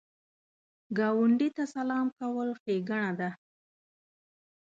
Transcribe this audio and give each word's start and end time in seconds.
ګاونډي 0.97 1.49
ته 1.55 1.63
سلام 1.75 2.07
کول 2.19 2.49
ښېګڼه 2.61 3.11
ده 3.19 3.29